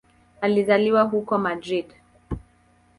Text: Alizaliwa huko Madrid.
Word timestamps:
Alizaliwa 0.41 1.03
huko 1.03 1.37
Madrid. 1.37 1.93